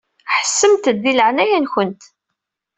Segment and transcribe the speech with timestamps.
[0.37, 2.01] Ḥessemt-d di leɛnaya-nkent.